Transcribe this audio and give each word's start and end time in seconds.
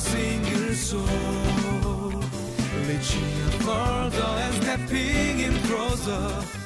single 0.00 0.74
soul. 0.74 1.02
And 4.44 4.54
stepping 4.62 5.40
in 5.40 5.54
closer. 5.68 6.62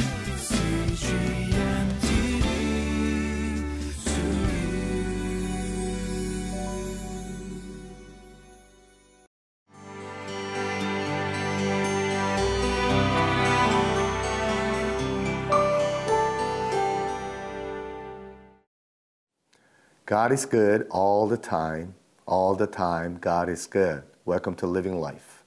God 20.06 20.30
is 20.30 20.46
good 20.46 20.86
all 20.90 21.26
the 21.26 21.36
time. 21.36 21.94
All 22.26 22.56
the 22.56 22.66
time, 22.66 23.18
God 23.20 23.48
is 23.48 23.68
good. 23.68 24.02
Welcome 24.24 24.56
to 24.56 24.66
Living 24.66 25.00
Life. 25.00 25.44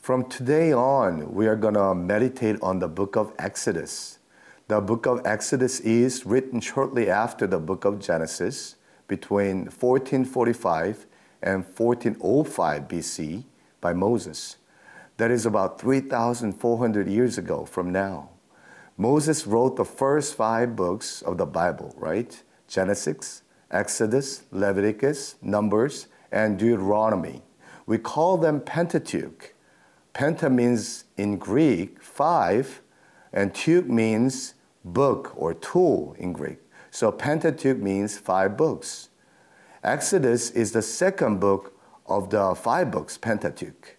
From 0.00 0.28
today 0.28 0.72
on, 0.72 1.32
we 1.32 1.46
are 1.46 1.54
going 1.54 1.74
to 1.74 1.94
meditate 1.94 2.60
on 2.60 2.80
the 2.80 2.88
book 2.88 3.14
of 3.14 3.32
Exodus. 3.38 4.18
The 4.66 4.80
book 4.80 5.06
of 5.06 5.24
Exodus 5.24 5.78
is 5.78 6.26
written 6.26 6.58
shortly 6.60 7.08
after 7.08 7.46
the 7.46 7.60
book 7.60 7.84
of 7.84 8.00
Genesis, 8.00 8.74
between 9.06 9.66
1445 9.66 11.06
and 11.40 11.64
1405 11.64 12.88
BC 12.88 13.44
by 13.80 13.92
Moses. 13.92 14.56
That 15.18 15.30
is 15.30 15.46
about 15.46 15.80
3,400 15.80 17.06
years 17.06 17.38
ago 17.38 17.64
from 17.64 17.92
now. 17.92 18.30
Moses 18.96 19.46
wrote 19.46 19.76
the 19.76 19.84
first 19.84 20.34
five 20.34 20.74
books 20.74 21.22
of 21.22 21.38
the 21.38 21.46
Bible, 21.46 21.94
right? 21.96 22.42
Genesis, 22.66 23.42
Exodus, 23.70 24.44
Leviticus, 24.50 25.36
Numbers, 25.42 26.06
and 26.30 26.58
Deuteronomy. 26.58 27.42
We 27.86 27.98
call 27.98 28.36
them 28.36 28.60
Pentateuch. 28.60 29.54
Penta 30.14 30.50
means 30.52 31.04
in 31.16 31.36
Greek 31.38 32.02
five, 32.02 32.82
and 33.32 33.54
Tuch 33.54 33.86
means 33.86 34.54
book 34.84 35.32
or 35.36 35.52
tool 35.54 36.14
in 36.18 36.32
Greek. 36.32 36.58
So 36.90 37.12
Pentateuch 37.12 37.78
means 37.78 38.16
five 38.16 38.56
books. 38.56 39.10
Exodus 39.84 40.50
is 40.50 40.72
the 40.72 40.82
second 40.82 41.38
book 41.38 41.78
of 42.06 42.30
the 42.30 42.54
five 42.54 42.90
books, 42.90 43.18
Pentateuch. 43.18 43.96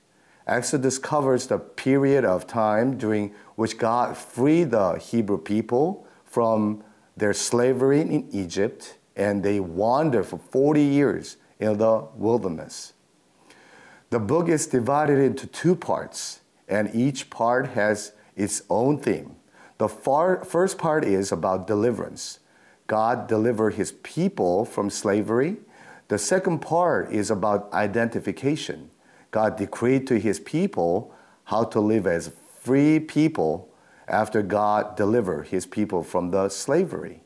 Exodus 0.47 0.97
covers 0.97 1.47
the 1.47 1.59
period 1.59 2.23
of 2.25 2.47
time 2.47 2.97
during 2.97 3.33
which 3.55 3.77
God 3.77 4.17
freed 4.17 4.71
the 4.71 4.93
Hebrew 4.93 5.37
people 5.37 6.07
from 6.25 6.83
their 7.15 7.33
slavery 7.33 8.01
in 8.01 8.27
Egypt 8.31 8.96
and 9.17 9.43
they 9.43 9.59
wander 9.59 10.23
for 10.23 10.37
40 10.37 10.81
years 10.81 11.37
in 11.59 11.79
the 11.79 12.05
wilderness. 12.15 12.93
The 14.11 14.19
book 14.19 14.47
is 14.47 14.67
divided 14.67 15.17
into 15.17 15.47
two 15.47 15.75
parts, 15.75 16.39
and 16.69 16.93
each 16.95 17.29
part 17.29 17.69
has 17.69 18.13
its 18.35 18.61
own 18.69 18.99
theme. 18.99 19.35
The 19.79 19.89
far, 19.89 20.45
first 20.45 20.77
part 20.77 21.03
is 21.03 21.31
about 21.31 21.67
deliverance. 21.67 22.39
God 22.85 23.27
delivered 23.27 23.73
his 23.73 23.91
people 23.91 24.63
from 24.63 24.89
slavery. 24.89 25.57
The 26.07 26.17
second 26.17 26.59
part 26.59 27.11
is 27.11 27.29
about 27.29 27.73
identification. 27.73 28.91
God 29.31 29.57
decreed 29.57 30.07
to 30.07 30.19
his 30.19 30.39
people 30.39 31.13
how 31.45 31.65
to 31.65 31.79
live 31.79 32.07
as 32.07 32.31
free 32.61 32.99
people 32.99 33.69
after 34.07 34.41
God 34.41 34.95
delivered 34.95 35.47
his 35.47 35.65
people 35.65 36.01
from 36.03 36.31
the 36.31 36.49
slavery. 36.49 37.21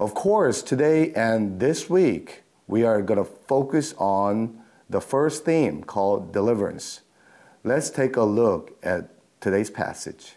Of 0.00 0.14
course, 0.14 0.62
today 0.62 1.12
and 1.14 1.58
this 1.58 1.90
week, 1.90 2.44
we 2.68 2.84
are 2.84 3.02
going 3.02 3.18
to 3.18 3.24
focus 3.24 3.94
on 3.98 4.60
the 4.88 5.00
first 5.00 5.44
theme 5.44 5.82
called 5.82 6.32
deliverance. 6.32 7.00
Let's 7.64 7.90
take 7.90 8.14
a 8.16 8.22
look 8.22 8.78
at 8.80 9.10
today's 9.40 9.70
passage. 9.70 10.36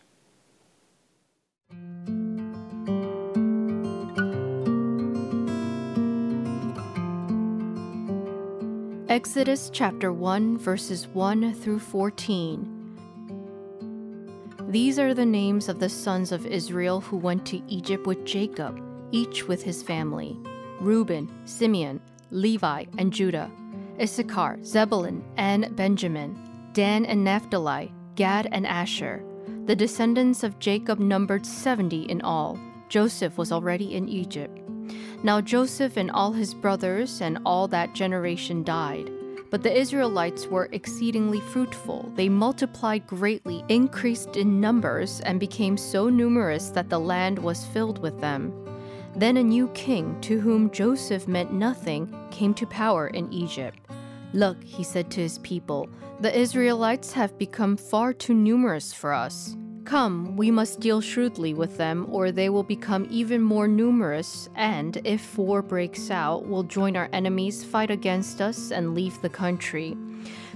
Exodus 9.10 9.70
chapter 9.72 10.12
1, 10.12 10.58
verses 10.58 11.08
1 11.10 11.54
through 11.54 11.80
14. 11.80 12.98
These 14.70 14.98
are 14.98 15.14
the 15.14 15.26
names 15.26 15.70
of 15.70 15.80
the 15.80 15.90
sons 15.90 16.32
of 16.32 16.48
Israel 16.48 17.02
who 17.02 17.18
went 17.18 17.46
to 17.48 17.62
Egypt 17.68 18.08
with 18.08 18.26
Jacob, 18.26 18.82
each 19.12 19.48
with 19.48 19.64
his 19.64 19.84
family 19.84 20.38
Reuben, 20.80 21.30
Simeon, 21.46 22.02
Levi, 22.32 22.86
and 22.98 23.14
Judah, 23.14 23.52
Issachar, 24.00 24.58
Zebulun, 24.64 25.24
and 25.38 25.76
Benjamin, 25.76 26.36
Dan 26.74 27.06
and 27.06 27.24
Naphtali, 27.24 27.94
Gad 28.16 28.48
and 28.52 28.66
Asher. 28.66 29.24
The 29.66 29.76
descendants 29.76 30.44
of 30.44 30.60
Jacob 30.60 31.00
numbered 31.00 31.46
70 31.46 32.04
in 32.04 32.22
all. 32.22 32.60
Joseph 32.90 33.38
was 33.38 33.52
already 33.52 33.94
in 33.96 34.10
Egypt. 34.10 34.60
Now 35.24 35.40
Joseph 35.40 35.98
and 35.98 36.10
all 36.12 36.32
his 36.32 36.54
brothers 36.54 37.22
and 37.22 37.40
all 37.46 37.68
that 37.68 37.94
generation 37.94 38.64
died. 38.64 39.12
But 39.52 39.64
the 39.64 39.78
Israelites 39.78 40.48
were 40.48 40.70
exceedingly 40.72 41.42
fruitful. 41.42 42.12
They 42.16 42.30
multiplied 42.30 43.06
greatly, 43.06 43.64
increased 43.68 44.38
in 44.38 44.62
numbers, 44.62 45.20
and 45.22 45.40
became 45.40 45.78
so 45.78 46.10
numerous 46.10 46.70
that 46.70 46.90
the 46.90 47.00
land 47.00 47.38
was 47.38 47.66
filled 47.66 48.00
with 48.00 48.20
them. 48.20 48.54
Then 49.16 49.38
a 49.38 49.44
new 49.44 49.68
king, 49.70 50.20
to 50.22 50.40
whom 50.40 50.72
Joseph 50.72 51.28
meant 51.28 51.54
nothing, 51.54 52.14
came 52.32 52.54
to 52.56 52.66
power 52.66 53.08
in 53.08 53.32
Egypt. 53.34 53.80
Look, 54.34 54.64
he 54.64 54.84
said 54.84 55.12
to 55.12 55.22
his 55.22 55.40
people, 55.40 55.90
the 56.22 56.38
Israelites 56.38 57.12
have 57.14 57.38
become 57.38 57.76
far 57.76 58.14
too 58.14 58.34
numerous 58.34 58.94
for 58.94 59.12
us. 59.14 59.56
Come, 59.84 60.38
we 60.38 60.52
must 60.52 60.80
deal 60.80 61.02
shrewdly 61.02 61.54
with 61.54 61.78
them, 61.78 62.06
or 62.10 62.32
they 62.32 62.50
will 62.50 62.64
become 62.64 63.08
even 63.10 63.42
more 63.42 63.68
numerous, 63.68 64.48
and 64.56 65.02
if 65.04 65.38
war 65.38 65.62
breaks 65.62 66.12
out, 66.12 66.48
will 66.48 66.64
join 66.64 66.96
our 66.96 67.10
enemies, 67.12 67.64
fight 67.64 67.90
against 67.90 68.42
us, 68.42 68.72
and 68.72 68.94
leave 68.94 69.20
the 69.22 69.30
country. 69.30 69.98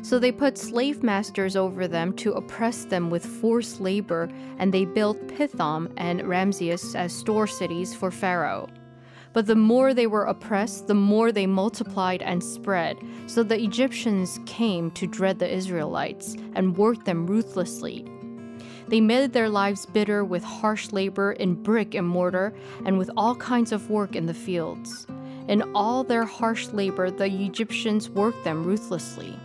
So 0.04 0.20
they 0.20 0.32
put 0.32 0.60
slave 0.60 1.02
masters 1.02 1.56
over 1.56 1.88
them 1.88 2.14
to 2.18 2.34
oppress 2.34 2.86
them 2.86 3.10
with 3.10 3.26
forced 3.26 3.82
labor, 3.82 4.30
and 4.60 4.72
they 4.72 4.86
built 4.86 5.28
Pithom 5.28 5.92
and 5.98 6.22
Ramses 6.22 6.94
as 6.96 7.12
store 7.12 7.48
cities 7.48 7.96
for 7.96 8.12
Pharaoh. 8.12 8.70
But 9.34 9.48
the 9.48 9.56
more 9.56 9.94
they 9.94 10.08
were 10.08 10.26
oppressed, 10.26 10.88
the 10.88 10.94
more 10.94 11.32
they 11.32 11.48
multiplied 11.48 12.22
and 12.22 12.42
spread. 12.42 12.98
So 13.26 13.44
the 13.44 13.62
Egyptians 13.62 14.40
came 14.46 14.92
to 14.92 15.08
dread 15.08 15.40
the 15.40 15.52
Israelites 15.52 16.38
and 16.54 16.78
worked 16.78 17.06
them 17.06 17.28
ruthlessly. 17.28 18.06
They 18.88 19.02
made 19.02 19.34
their 19.34 19.50
lives 19.50 19.88
bitter 19.88 20.24
with 20.24 20.44
harsh 20.44 20.92
labor 20.92 21.32
in 21.32 21.56
brick 21.64 21.96
and 21.96 22.08
mortar 22.08 22.54
and 22.86 23.00
with 23.00 23.10
all 23.18 23.36
kinds 23.36 23.72
of 23.72 23.90
work 23.90 24.16
in 24.16 24.28
the 24.28 24.34
fields. 24.34 25.08
In 25.48 25.64
all 25.74 26.04
their 26.04 26.24
harsh 26.24 26.68
labor, 26.72 27.10
the 27.10 27.26
Egyptians 27.26 28.10
worked 28.10 28.44
them 28.44 28.64
ruthlessly. 28.64 29.40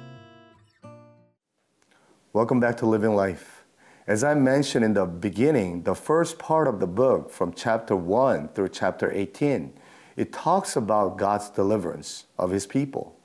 Welcome 2.35 2.61
back 2.61 2.77
to 2.79 2.87
Living 2.87 3.17
Life. 3.17 3.65
As 4.07 4.25
I 4.25 4.35
mentioned 4.35 4.85
in 4.85 4.95
the 4.95 5.07
beginning, 5.07 5.85
the 5.85 5.95
first 5.95 6.39
part 6.39 6.69
of 6.69 6.79
the 6.79 6.87
book, 6.87 7.31
from 7.31 7.53
chapter 7.53 7.97
1 7.97 8.49
through 8.49 8.69
chapter 8.69 9.11
18, 9.11 9.73
it 10.17 10.33
talks 10.33 10.77
about 10.77 11.17
God's 11.17 11.49
deliverance 11.49 12.27
of 12.39 12.51
his 12.51 12.67
people. 12.67 13.19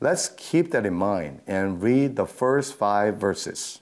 Let's 0.00 0.28
keep 0.36 0.72
that 0.72 0.84
in 0.84 0.94
mind 0.94 1.42
and 1.46 1.82
read 1.82 2.16
the 2.16 2.26
first 2.26 2.74
five 2.74 3.16
verses. 3.16 3.81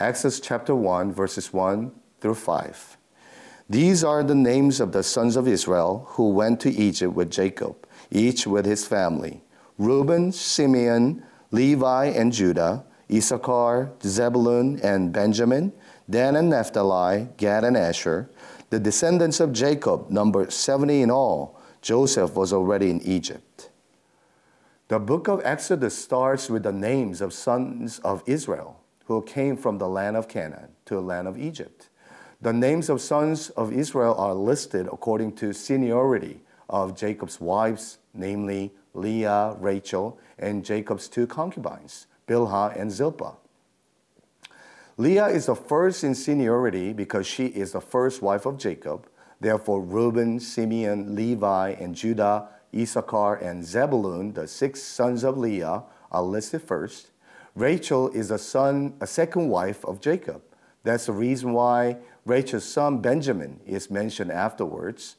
Exodus 0.00 0.40
chapter 0.40 0.74
1, 0.74 1.12
verses 1.12 1.52
1 1.52 1.92
through 2.20 2.34
5. 2.34 2.96
These 3.68 4.02
are 4.02 4.24
the 4.24 4.34
names 4.34 4.80
of 4.80 4.92
the 4.92 5.02
sons 5.02 5.36
of 5.36 5.46
Israel 5.46 6.06
who 6.12 6.30
went 6.30 6.58
to 6.60 6.70
Egypt 6.70 7.12
with 7.14 7.30
Jacob, 7.30 7.86
each 8.10 8.46
with 8.46 8.64
his 8.64 8.86
family 8.86 9.42
Reuben, 9.76 10.32
Simeon, 10.32 11.22
Levi, 11.50 12.06
and 12.06 12.32
Judah, 12.32 12.82
Issachar, 13.12 13.92
Zebulun, 14.02 14.80
and 14.82 15.12
Benjamin, 15.12 15.70
Dan 16.08 16.34
and 16.34 16.48
Naphtali, 16.48 17.28
Gad 17.36 17.64
and 17.64 17.76
Asher. 17.76 18.30
The 18.70 18.80
descendants 18.80 19.38
of 19.38 19.52
Jacob 19.52 20.08
numbered 20.08 20.50
70 20.50 21.02
in 21.02 21.10
all. 21.10 21.60
Joseph 21.82 22.34
was 22.34 22.54
already 22.54 22.88
in 22.88 23.02
Egypt. 23.02 23.68
The 24.88 24.98
book 24.98 25.28
of 25.28 25.42
Exodus 25.44 25.96
starts 25.96 26.48
with 26.48 26.62
the 26.62 26.72
names 26.72 27.20
of 27.20 27.34
sons 27.34 27.98
of 27.98 28.22
Israel 28.24 28.80
who 29.10 29.20
came 29.22 29.56
from 29.56 29.76
the 29.78 29.88
land 29.88 30.16
of 30.16 30.28
Canaan 30.28 30.68
to 30.84 30.94
the 30.94 31.00
land 31.00 31.26
of 31.26 31.36
Egypt. 31.36 31.88
The 32.40 32.52
names 32.52 32.88
of 32.88 33.00
sons 33.00 33.50
of 33.50 33.72
Israel 33.72 34.14
are 34.14 34.34
listed 34.34 34.86
according 34.86 35.32
to 35.38 35.52
seniority 35.52 36.42
of 36.68 36.96
Jacob's 36.96 37.40
wives, 37.40 37.98
namely 38.14 38.72
Leah, 38.94 39.56
Rachel, 39.58 40.16
and 40.38 40.64
Jacob's 40.64 41.08
two 41.08 41.26
concubines, 41.26 42.06
Bilhah 42.28 42.80
and 42.80 42.92
Zilpah. 42.92 43.34
Leah 44.96 45.26
is 45.26 45.46
the 45.46 45.56
first 45.56 46.04
in 46.04 46.14
seniority 46.14 46.92
because 46.92 47.26
she 47.26 47.46
is 47.46 47.72
the 47.72 47.80
first 47.80 48.22
wife 48.22 48.46
of 48.46 48.58
Jacob. 48.58 49.08
Therefore, 49.40 49.80
Reuben, 49.80 50.38
Simeon, 50.38 51.16
Levi, 51.16 51.70
and 51.70 51.96
Judah 51.96 52.46
Issachar, 52.72 53.34
and 53.34 53.64
Zebulun, 53.64 54.34
the 54.34 54.46
six 54.46 54.80
sons 54.80 55.24
of 55.24 55.36
Leah, 55.36 55.82
are 56.12 56.22
listed 56.22 56.62
first. 56.62 57.09
Rachel 57.54 58.08
is 58.10 58.30
a 58.30 58.38
son, 58.38 58.94
a 59.00 59.06
second 59.06 59.48
wife 59.48 59.84
of 59.84 60.00
Jacob. 60.00 60.42
That's 60.82 61.06
the 61.06 61.12
reason 61.12 61.52
why 61.52 61.98
Rachel's 62.24 62.64
son 62.64 63.00
Benjamin 63.00 63.60
is 63.66 63.90
mentioned 63.90 64.30
afterwards. 64.30 65.16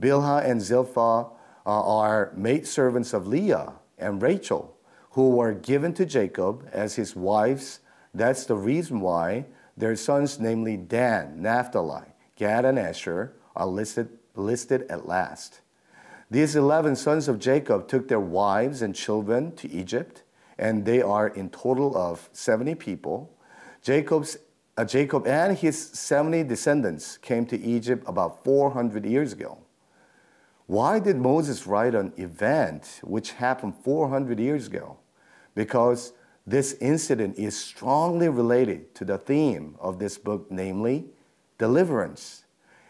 Bilhah 0.00 0.44
and 0.44 0.60
Zilpah 0.60 1.30
uh, 1.30 1.30
are 1.66 2.32
maidservants 2.36 3.12
of 3.12 3.26
Leah 3.26 3.74
and 3.98 4.22
Rachel, 4.22 4.76
who 5.12 5.30
were 5.30 5.52
given 5.52 5.92
to 5.94 6.06
Jacob 6.06 6.68
as 6.72 6.96
his 6.96 7.16
wives. 7.16 7.80
That's 8.14 8.44
the 8.44 8.56
reason 8.56 9.00
why 9.00 9.46
their 9.76 9.96
sons, 9.96 10.40
namely 10.40 10.76
Dan, 10.76 11.40
Naphtali, 11.40 12.08
Gad, 12.36 12.64
and 12.64 12.78
Asher, 12.78 13.34
are 13.54 13.66
listed, 13.66 14.08
listed 14.34 14.86
at 14.90 15.06
last. 15.06 15.60
These 16.30 16.56
11 16.56 16.96
sons 16.96 17.28
of 17.28 17.38
Jacob 17.38 17.88
took 17.88 18.08
their 18.08 18.20
wives 18.20 18.82
and 18.82 18.94
children 18.94 19.54
to 19.56 19.70
Egypt, 19.70 20.22
and 20.58 20.84
they 20.84 21.00
are 21.00 21.28
in 21.28 21.50
total 21.50 21.96
of 21.96 22.28
70 22.32 22.74
people. 22.74 23.32
Jacob's, 23.82 24.36
uh, 24.76 24.84
Jacob 24.84 25.26
and 25.26 25.56
his 25.56 25.78
70 25.78 26.44
descendants 26.44 27.16
came 27.18 27.46
to 27.46 27.60
Egypt 27.60 28.04
about 28.06 28.44
400 28.44 29.06
years 29.06 29.32
ago. 29.32 29.58
Why 30.66 30.98
did 30.98 31.16
Moses 31.16 31.66
write 31.66 31.94
an 31.94 32.12
event 32.16 33.00
which 33.02 33.32
happened 33.32 33.74
400 33.82 34.38
years 34.38 34.66
ago? 34.66 34.98
Because 35.54 36.12
this 36.46 36.74
incident 36.80 37.38
is 37.38 37.56
strongly 37.56 38.28
related 38.28 38.94
to 38.96 39.04
the 39.04 39.18
theme 39.18 39.76
of 39.80 39.98
this 39.98 40.18
book, 40.18 40.48
namely 40.50 41.06
deliverance. 41.56 42.44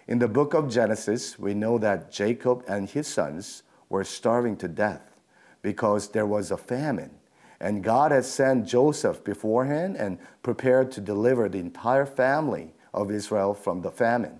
In 0.06 0.18
the 0.18 0.28
book 0.28 0.54
of 0.54 0.70
Genesis, 0.70 1.38
we 1.38 1.54
know 1.54 1.76
that 1.78 2.10
Jacob 2.10 2.64
and 2.66 2.88
his 2.88 3.06
sons 3.06 3.62
were 3.88 4.04
starving 4.04 4.56
to 4.56 4.68
death 4.68 5.20
because 5.62 6.08
there 6.08 6.26
was 6.26 6.50
a 6.50 6.56
famine. 6.56 7.17
And 7.60 7.82
God 7.82 8.12
had 8.12 8.24
sent 8.24 8.66
Joseph 8.66 9.24
beforehand 9.24 9.96
and 9.96 10.18
prepared 10.42 10.92
to 10.92 11.00
deliver 11.00 11.48
the 11.48 11.58
entire 11.58 12.06
family 12.06 12.74
of 12.94 13.10
Israel 13.10 13.54
from 13.54 13.82
the 13.82 13.90
famine. 13.90 14.38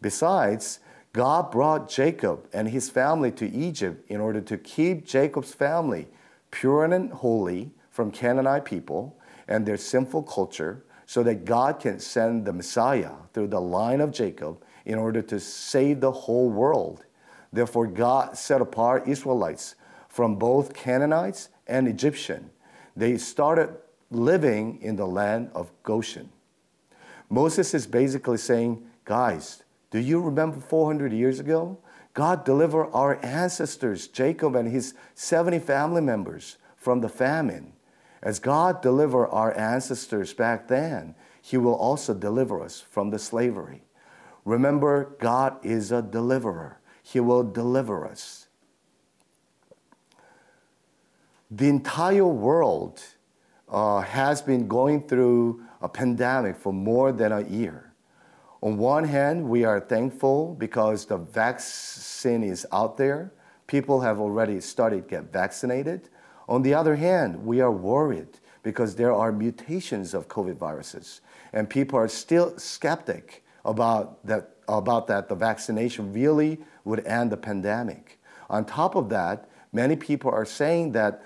Besides, 0.00 0.80
God 1.12 1.50
brought 1.50 1.88
Jacob 1.88 2.46
and 2.52 2.68
his 2.68 2.90
family 2.90 3.32
to 3.32 3.50
Egypt 3.50 4.08
in 4.10 4.20
order 4.20 4.40
to 4.42 4.58
keep 4.58 5.06
Jacob's 5.06 5.54
family 5.54 6.08
pure 6.50 6.84
and 6.84 7.10
holy 7.10 7.72
from 7.90 8.10
Canaanite 8.10 8.64
people 8.64 9.18
and 9.48 9.64
their 9.64 9.76
sinful 9.76 10.24
culture 10.24 10.84
so 11.06 11.22
that 11.22 11.44
God 11.44 11.80
can 11.80 11.98
send 12.00 12.44
the 12.44 12.52
Messiah 12.52 13.12
through 13.32 13.48
the 13.48 13.60
line 13.60 14.00
of 14.00 14.12
Jacob 14.12 14.62
in 14.84 14.98
order 14.98 15.22
to 15.22 15.40
save 15.40 16.00
the 16.00 16.12
whole 16.12 16.50
world. 16.50 17.04
Therefore, 17.52 17.86
God 17.86 18.36
set 18.36 18.60
apart 18.60 19.08
Israelites 19.08 19.76
from 20.08 20.36
both 20.36 20.74
Canaanites 20.74 21.48
and 21.66 21.88
Egyptian. 21.88 22.50
They 22.96 23.18
started 23.18 23.70
living 24.10 24.80
in 24.80 24.96
the 24.96 25.06
land 25.06 25.50
of 25.54 25.70
Goshen. 25.82 26.30
Moses 27.28 27.74
is 27.74 27.86
basically 27.86 28.38
saying, 28.38 28.86
guys, 29.04 29.62
do 29.90 29.98
you 29.98 30.20
remember 30.20 30.60
400 30.60 31.12
years 31.12 31.40
ago? 31.40 31.78
God 32.14 32.44
delivered 32.44 32.90
our 32.92 33.22
ancestors, 33.24 34.08
Jacob 34.08 34.54
and 34.54 34.70
his 34.70 34.94
70 35.14 35.58
family 35.58 36.00
members, 36.00 36.56
from 36.76 37.00
the 37.00 37.08
famine. 37.08 37.72
As 38.22 38.38
God 38.38 38.80
delivered 38.80 39.28
our 39.28 39.56
ancestors 39.56 40.32
back 40.32 40.68
then, 40.68 41.14
He 41.42 41.56
will 41.56 41.74
also 41.74 42.14
deliver 42.14 42.62
us 42.62 42.80
from 42.80 43.10
the 43.10 43.18
slavery. 43.18 43.82
Remember, 44.44 45.16
God 45.20 45.64
is 45.64 45.92
a 45.92 46.00
deliverer, 46.02 46.80
He 47.02 47.20
will 47.20 47.42
deliver 47.42 48.06
us. 48.06 48.45
The 51.50 51.68
entire 51.68 52.26
world 52.26 53.00
uh, 53.68 54.00
has 54.00 54.42
been 54.42 54.66
going 54.66 55.06
through 55.06 55.62
a 55.80 55.88
pandemic 55.88 56.56
for 56.56 56.72
more 56.72 57.12
than 57.12 57.30
a 57.30 57.42
year. 57.42 57.92
On 58.62 58.78
one 58.78 59.04
hand, 59.04 59.48
we 59.48 59.64
are 59.64 59.78
thankful 59.78 60.54
because 60.54 61.06
the 61.06 61.18
vaccine 61.18 62.42
is 62.42 62.66
out 62.72 62.96
there. 62.96 63.32
People 63.68 64.00
have 64.00 64.18
already 64.18 64.60
started 64.60 65.04
to 65.04 65.08
get 65.08 65.32
vaccinated. 65.32 66.08
On 66.48 66.62
the 66.62 66.74
other 66.74 66.96
hand, 66.96 67.46
we 67.46 67.60
are 67.60 67.70
worried 67.70 68.40
because 68.64 68.96
there 68.96 69.12
are 69.12 69.30
mutations 69.30 70.14
of 70.14 70.26
COVID 70.26 70.56
viruses, 70.56 71.20
and 71.52 71.70
people 71.70 71.96
are 71.96 72.08
still 72.08 72.58
skeptic 72.58 73.44
about 73.64 74.24
that, 74.26 74.56
about 74.66 75.06
that 75.06 75.28
the 75.28 75.36
vaccination 75.36 76.12
really 76.12 76.58
would 76.84 77.06
end 77.06 77.30
the 77.30 77.36
pandemic. 77.36 78.18
On 78.50 78.64
top 78.64 78.96
of 78.96 79.08
that, 79.10 79.48
many 79.72 79.94
people 79.94 80.30
are 80.32 80.44
saying 80.44 80.90
that 80.92 81.22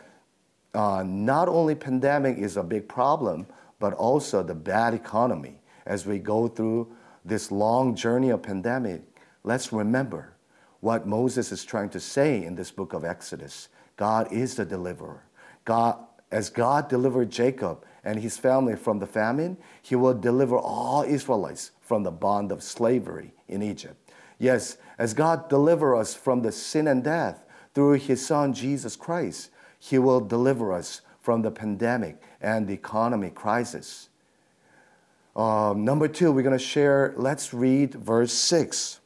uh, 0.74 1.02
not 1.06 1.48
only 1.48 1.74
pandemic 1.74 2.38
is 2.38 2.56
a 2.56 2.62
big 2.62 2.88
problem, 2.88 3.46
but 3.78 3.92
also 3.94 4.42
the 4.42 4.54
bad 4.54 4.94
economy 4.94 5.60
as 5.86 6.06
we 6.06 6.18
go 6.18 6.46
through 6.48 6.88
this 7.24 7.50
long 7.50 7.94
journey 7.94 8.30
of 8.30 8.42
pandemic, 8.42 9.02
let's 9.42 9.72
remember 9.72 10.34
what 10.80 11.06
Moses 11.06 11.52
is 11.52 11.64
trying 11.64 11.90
to 11.90 12.00
say 12.00 12.44
in 12.44 12.54
this 12.54 12.70
book 12.70 12.92
of 12.92 13.04
Exodus. 13.04 13.68
God 13.96 14.32
is 14.32 14.54
the 14.54 14.64
deliverer. 14.64 15.24
God, 15.64 15.98
as 16.30 16.48
God 16.48 16.88
delivered 16.88 17.30
Jacob 17.30 17.84
and 18.02 18.18
his 18.18 18.38
family 18.38 18.76
from 18.76 18.98
the 18.98 19.06
famine, 19.06 19.58
he 19.82 19.94
will 19.94 20.14
deliver 20.14 20.56
all 20.56 21.02
Israelites 21.02 21.72
from 21.82 22.02
the 22.02 22.10
bond 22.10 22.50
of 22.50 22.62
slavery 22.62 23.32
in 23.48 23.62
Egypt. 23.62 23.96
Yes, 24.38 24.78
as 24.98 25.12
God 25.12 25.50
deliver 25.50 25.94
us 25.94 26.14
from 26.14 26.40
the 26.40 26.52
sin 26.52 26.88
and 26.88 27.04
death 27.04 27.44
through 27.74 27.94
his 27.94 28.24
son 28.24 28.54
Jesus 28.54 28.96
Christ, 28.96 29.50
he 29.80 29.98
will 29.98 30.20
deliver 30.20 30.72
us 30.72 31.00
from 31.20 31.42
the 31.42 31.50
pandemic 31.50 32.22
and 32.40 32.68
the 32.68 32.74
economy 32.74 33.30
crisis. 33.30 34.08
Um, 35.34 35.84
number 35.84 36.06
two, 36.06 36.30
we're 36.30 36.42
going 36.42 36.56
to 36.56 36.64
share, 36.64 37.14
let's 37.16 37.52
read 37.52 37.94
verse 37.94 38.32
6. 38.32 39.00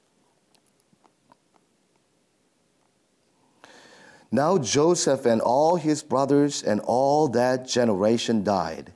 Now 4.32 4.59
Joseph 4.59 5.26
and 5.26 5.41
all 5.41 5.76
his 5.76 6.03
brothers 6.03 6.62
and 6.62 6.81
all 6.81 7.29
that 7.29 7.69
generation 7.69 8.43
died. 8.43 8.93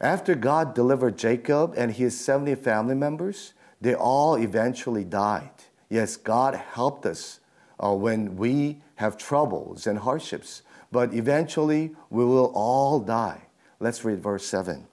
After 0.00 0.34
God 0.34 0.74
delivered 0.74 1.16
Jacob 1.16 1.72
and 1.76 1.90
his 1.92 2.18
70 2.20 2.54
family 2.56 2.94
members, 2.94 3.54
they 3.80 3.94
all 3.94 4.36
eventually 4.36 5.04
died. 5.04 5.50
Yes, 5.88 6.16
God 6.16 6.54
helped 6.54 7.06
us 7.06 7.40
uh, 7.82 7.94
when 7.94 8.36
we 8.36 8.82
have 8.96 9.16
troubles 9.16 9.86
and 9.86 10.00
hardships, 10.00 10.62
but 10.90 11.14
eventually 11.14 11.92
we 12.10 12.24
will 12.24 12.52
all 12.54 13.00
die. 13.00 13.42
Let's 13.80 14.04
read 14.04 14.22
verse 14.22 14.46
7. 14.46 14.86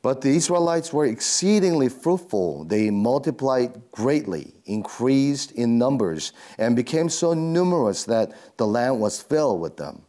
But 0.00 0.20
the 0.20 0.30
Israelites 0.30 0.92
were 0.92 1.06
exceedingly 1.06 1.88
fruitful. 1.88 2.64
They 2.64 2.88
multiplied 2.90 3.90
greatly, 3.90 4.54
increased 4.64 5.50
in 5.52 5.76
numbers, 5.76 6.32
and 6.56 6.76
became 6.76 7.08
so 7.08 7.34
numerous 7.34 8.04
that 8.04 8.32
the 8.56 8.66
land 8.66 9.00
was 9.00 9.20
filled 9.20 9.60
with 9.60 9.76
them. 9.76 10.02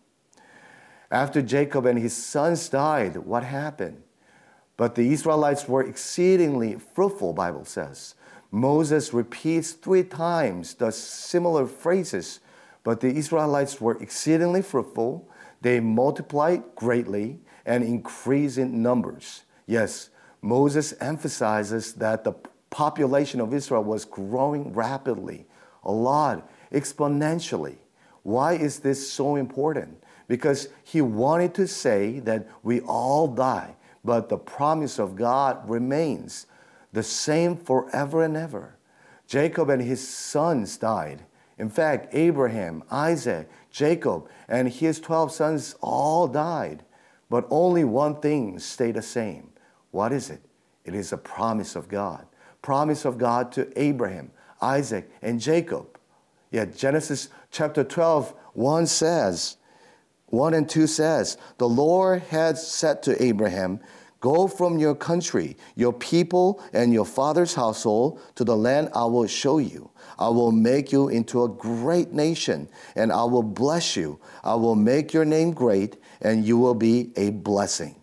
After 1.12 1.42
Jacob 1.42 1.88
and 1.88 1.98
his 1.98 2.16
sons 2.16 2.70
died, 2.70 3.18
what 3.18 3.44
happened? 3.44 4.04
But 4.78 4.96
the 4.96 5.12
Israelites 5.12 5.68
were 5.68 5.84
exceedingly 5.84 6.76
fruitful, 6.76 7.34
Bible 7.34 7.66
says. 7.66 8.16
Moses 8.52 9.14
repeats 9.14 9.72
three 9.72 10.04
times 10.04 10.76
the 10.76 10.92
similar 10.92 11.66
phrases. 11.66 12.40
But 12.84 13.00
the 13.02 13.14
Israelites 13.14 13.82
were 13.82 14.02
exceedingly 14.02 14.62
fruitful. 14.62 15.30
They 15.62 15.80
multiplied 15.80 16.64
greatly 16.76 17.40
and 17.66 17.84
increased 17.84 18.58
in 18.58 18.82
numbers. 18.82 19.44
Yes, 19.66 20.10
Moses 20.42 20.94
emphasizes 21.00 21.94
that 21.96 22.24
the 22.24 22.34
population 22.70 23.42
of 23.42 23.54
Israel 23.54 23.84
was 23.84 24.06
growing 24.06 24.74
rapidly, 24.74 25.46
a 25.84 25.92
lot, 25.92 26.50
exponentially. 26.72 27.78
Why 28.24 28.54
is 28.54 28.80
this 28.80 29.12
so 29.12 29.36
important? 29.36 30.04
Because 30.28 30.70
he 30.84 31.02
wanted 31.02 31.54
to 31.56 31.68
say 31.68 32.20
that 32.20 32.48
we 32.64 32.82
all 32.82 33.28
die, 33.28 33.76
but 34.04 34.30
the 34.30 34.38
promise 34.38 35.00
of 35.00 35.16
God 35.16 35.68
remains 35.68 36.46
the 36.94 37.04
same 37.04 37.56
forever 37.56 38.24
and 38.24 38.38
ever. 38.38 38.78
Jacob 39.28 39.70
and 39.70 39.82
his 39.82 40.08
sons 40.08 40.78
died. 40.78 41.26
In 41.60 41.70
fact, 41.70 42.16
Abraham, 42.16 42.84
Isaac, 42.90 43.50
Jacob, 43.70 44.30
and 44.48 44.70
his 44.70 45.00
12 45.00 45.32
sons 45.32 45.76
all 45.82 46.28
died. 46.28 46.84
But 47.30 47.46
only 47.52 47.84
one 47.84 48.22
thing 48.22 48.58
stayed 48.58 48.96
the 48.96 49.02
same 49.04 49.52
what 49.92 50.12
is 50.12 50.30
it? 50.30 50.42
It 50.86 50.94
is 50.94 51.12
a 51.12 51.18
promise 51.18 51.76
of 51.76 51.90
God. 51.90 52.28
Promise 52.62 53.06
of 53.06 53.18
God 53.18 53.52
to 53.54 53.68
Abraham, 53.80 54.32
Isaac, 54.62 55.10
and 55.22 55.42
Jacob. 55.42 55.98
Yet 56.52 56.76
Genesis 56.76 57.30
chapter 57.52 57.84
12, 57.84 58.34
1 58.54 58.86
says, 58.86 59.58
1 60.28 60.54
and 60.54 60.70
2 60.70 60.86
says, 60.86 61.38
The 61.58 61.68
Lord 61.68 62.22
had 62.24 62.58
said 62.58 63.02
to 63.04 63.22
Abraham, 63.24 63.80
Go 64.20 64.48
from 64.48 64.78
your 64.78 64.96
country, 64.96 65.56
your 65.76 65.94
people, 65.94 66.62
and 66.74 66.92
your 66.92 67.06
father's 67.06 67.54
household 67.54 68.20
to 68.36 68.44
the 68.44 68.56
land 68.56 68.90
I 68.94 69.06
will 69.06 69.28
show 69.28 69.60
you. 69.60 69.92
I 70.18 70.28
will 70.28 70.52
make 70.52 70.92
you 70.92 71.08
into 71.08 71.44
a 71.44 71.50
great 71.50 72.12
nation, 72.12 72.68
and 72.96 73.14
I 73.14 73.24
will 73.24 73.44
bless 73.44 73.96
you. 73.96 74.20
I 74.44 74.56
will 74.56 74.76
make 74.76 75.14
your 75.14 75.24
name 75.24 75.52
great, 75.52 75.96
and 76.22 76.46
you 76.46 76.58
will 76.58 76.76
be 76.76 77.12
a 77.16 77.30
blessing. 77.30 77.96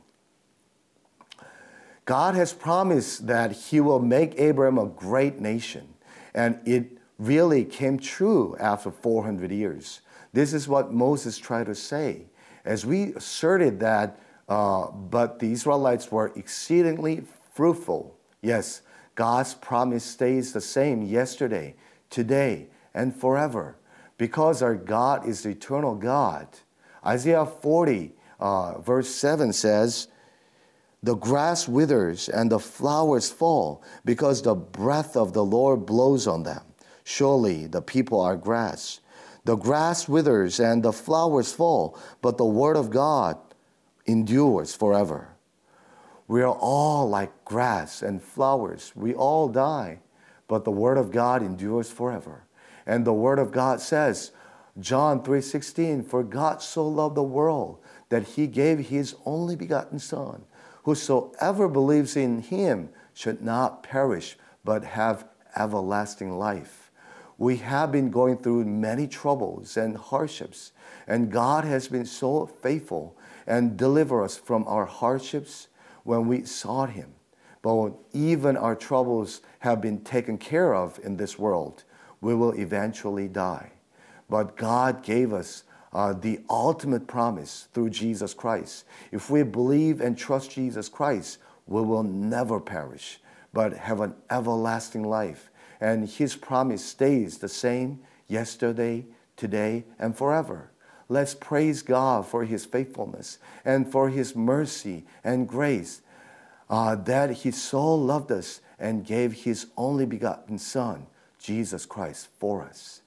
God 2.07 2.35
has 2.35 2.53
promised 2.53 3.27
that 3.27 3.53
He 3.53 3.81
will 3.81 4.01
make 4.01 4.41
Abraham 4.41 4.79
a 4.79 4.87
great 4.87 5.39
nation, 5.39 5.87
and 6.35 6.59
it 6.65 6.97
really 7.19 7.65
came 7.65 7.99
true 7.99 8.57
after 8.59 8.91
400 8.91 9.51
years. 9.51 10.01
This 10.33 10.55
is 10.55 10.69
what 10.69 10.93
Moses 10.93 11.37
tried 11.37 11.67
to 11.67 11.75
say. 11.75 12.27
As 12.65 12.87
we 12.87 13.13
asserted 13.15 13.81
that 13.81 14.19
uh, 14.49 14.91
but 14.91 15.39
the 15.39 15.53
Israelites 15.53 16.11
were 16.11 16.33
exceedingly 16.37 17.23
fruitful. 17.53 18.17
Yes, 18.43 18.83
God's 19.15 19.55
promise 19.55 20.05
stays 20.05 20.53
the 20.53 20.61
same 20.61 21.03
yesterday, 21.03 21.75
today, 22.11 22.69
and 22.95 23.15
forever 23.15 23.77
because 24.19 24.63
our 24.63 24.75
God 24.75 25.27
is 25.27 25.43
the 25.43 25.51
eternal 25.51 25.95
God. 25.95 26.47
Isaiah 27.05 27.47
40, 27.47 28.13
uh, 28.41 28.79
verse 28.81 29.09
7 29.09 29.53
says, 29.53 30.09
The 31.03 31.15
grass 31.15 31.69
withers 31.69 32.29
and 32.29 32.51
the 32.51 32.59
flowers 32.59 33.31
fall 33.31 33.83
because 34.05 34.43
the 34.43 34.55
breath 34.55 35.17
of 35.17 35.33
the 35.33 35.45
Lord 35.45 35.87
blows 35.87 36.27
on 36.27 36.43
them. 36.43 36.63
Surely 37.05 37.67
the 37.67 37.83
people 37.83 38.21
are 38.21 38.37
grass. 38.37 39.01
The 39.45 39.57
grass 39.57 40.09
withers 40.09 40.59
and 40.59 40.83
the 40.83 40.93
flowers 40.93 41.53
fall, 41.53 41.99
but 42.21 42.37
the 42.37 42.45
word 42.45 42.77
of 42.77 42.91
God 42.91 43.39
endures 44.07 44.75
forever. 44.75 45.29
We 46.29 46.43
are 46.43 46.57
all 46.59 47.09
like 47.09 47.45
grass 47.45 48.03
and 48.03 48.23
flowers. 48.23 48.93
We 48.97 49.15
all 49.15 49.49
die, 49.49 50.01
but 50.49 50.65
the 50.65 50.73
word 50.73 50.99
of 50.99 51.13
God 51.13 51.43
endures 51.43 51.91
forever. 51.91 52.45
And 52.87 53.05
the 53.05 53.13
word 53.13 53.39
of 53.39 53.53
God 53.53 53.81
says, 53.81 54.33
John 54.79 55.23
3:16, 55.23 56.05
for 56.05 56.23
God 56.23 56.63
so 56.63 56.87
loved 56.87 57.15
the 57.15 57.23
world 57.23 57.79
that 58.09 58.25
he 58.25 58.47
gave 58.47 58.89
his 58.89 59.15
only 59.25 59.57
begotten 59.57 59.99
son, 59.99 60.45
whosoever 60.83 61.69
believes 61.69 62.17
in 62.17 62.41
him 62.41 62.91
should 63.15 63.43
not 63.43 63.83
perish 63.83 64.37
but 64.65 64.85
have 64.85 65.27
everlasting 65.57 66.39
life. 66.39 66.86
We 67.39 67.57
have 67.59 67.93
been 67.93 68.11
going 68.11 68.39
through 68.39 68.65
many 68.65 69.07
troubles 69.07 69.77
and 69.77 69.97
hardships, 69.97 70.73
and 71.07 71.31
God 71.31 71.65
has 71.65 71.89
been 71.89 72.07
so 72.07 72.47
faithful 72.47 73.17
and 73.47 73.77
deliver 73.77 74.23
us 74.23 74.37
from 74.37 74.67
our 74.67 74.87
hardships 74.87 75.69
when 76.05 76.27
we 76.27 76.45
sought 76.45 76.91
Him. 76.91 77.15
But 77.63 77.91
even 78.13 78.57
our 78.57 78.77
troubles 78.77 79.43
have 79.59 79.81
been 79.81 80.01
taken 80.03 80.39
care 80.39 80.75
of 80.75 80.99
in 81.03 81.17
this 81.17 81.39
world, 81.39 81.85
we 82.21 82.35
will 82.35 82.53
eventually 82.53 83.29
die. 83.29 83.73
But 84.31 84.57
God 84.57 85.03
gave 85.03 85.33
us 85.33 85.65
uh, 85.93 86.13
the 86.13 86.41
ultimate 86.51 87.07
promise 87.07 87.69
through 87.73 87.91
Jesus 87.91 88.35
Christ. 88.35 88.85
If 89.13 89.31
we 89.31 89.43
believe 89.43 90.01
and 90.01 90.17
trust 90.17 90.51
Jesus 90.51 90.89
Christ, 90.89 91.39
we 91.67 91.83
will 91.83 92.03
never 92.03 92.61
perish, 92.61 93.21
but 93.53 93.73
have 93.73 94.01
an 94.01 94.15
everlasting 94.31 95.05
life. 95.05 95.51
And 95.81 96.09
His 96.09 96.37
promise 96.37 96.85
stays 96.85 97.39
the 97.39 97.49
same 97.49 98.01
yesterday, 98.29 99.07
today, 99.37 99.85
and 99.99 100.17
forever. 100.17 100.71
Let's 101.09 101.35
praise 101.35 101.83
God 101.83 102.27
for 102.27 102.45
His 102.45 102.65
faithfulness 102.65 103.39
and 103.65 103.91
for 103.91 104.09
His 104.09 104.35
mercy 104.35 105.05
and 105.23 105.49
grace. 105.49 106.03
Uh, 106.69 106.97
that 106.97 107.31
He 107.31 107.51
so 107.53 107.95
loved 107.95 108.33
us 108.33 108.61
and 108.79 109.07
gave 109.07 109.33
His 109.45 109.67
only 109.77 110.07
begotten 110.07 110.59
Son, 110.59 111.07
Jesus 111.39 111.87
Christ, 111.87 112.29
for 112.39 112.63
us. 112.63 113.03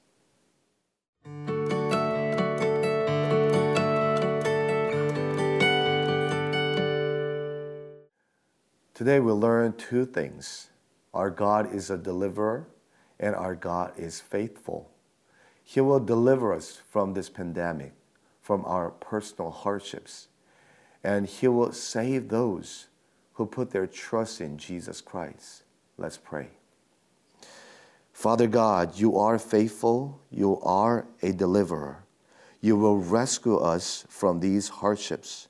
Today 8.93 9.19
we 9.19 9.31
learn 9.31 9.73
two 9.73 10.05
things. 10.05 10.68
Our 11.13 11.29
God 11.29 11.73
is 11.73 11.89
a 11.89 11.97
deliverer 11.97 12.67
and 13.19 13.35
our 13.35 13.55
God 13.55 13.93
is 13.97 14.19
faithful. 14.19 14.89
He 15.63 15.81
will 15.81 15.99
deliver 15.99 16.53
us 16.53 16.81
from 16.89 17.13
this 17.13 17.29
pandemic, 17.29 17.93
from 18.41 18.63
our 18.65 18.89
personal 18.89 19.51
hardships, 19.51 20.27
and 21.03 21.27
He 21.27 21.47
will 21.47 21.71
save 21.73 22.29
those 22.29 22.87
who 23.33 23.45
put 23.45 23.71
their 23.71 23.87
trust 23.87 24.41
in 24.41 24.57
Jesus 24.57 25.01
Christ. 25.01 25.63
Let's 25.97 26.17
pray. 26.17 26.49
Father 28.13 28.47
God, 28.47 28.97
you 28.97 29.17
are 29.17 29.39
faithful, 29.39 30.19
you 30.29 30.59
are 30.61 31.07
a 31.21 31.31
deliverer. 31.31 32.03
You 32.61 32.75
will 32.75 32.97
rescue 32.97 33.57
us 33.57 34.05
from 34.09 34.39
these 34.39 34.67
hardships. 34.67 35.47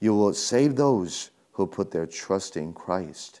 You 0.00 0.14
will 0.14 0.34
save 0.34 0.74
those 0.74 1.30
who 1.52 1.66
put 1.66 1.92
their 1.92 2.06
trust 2.06 2.56
in 2.56 2.72
Christ. 2.72 3.40